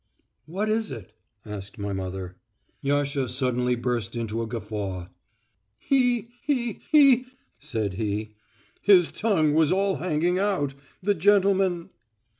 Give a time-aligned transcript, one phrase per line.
[0.47, 1.11] "What is it?"
[1.45, 2.35] asked my mother.
[2.81, 5.09] Yasha suddenly burst into a guffaw.
[5.77, 7.25] "He he he,"
[7.59, 8.33] said he.
[8.81, 10.73] "His tongue was all hanging out....
[11.03, 11.91] The gentleman...."